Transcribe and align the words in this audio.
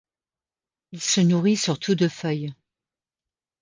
Il 0.93 0.99
se 0.99 1.21
nourrit 1.21 1.55
surtout 1.57 1.93
de 1.93 2.07
feuilles. 2.07 2.55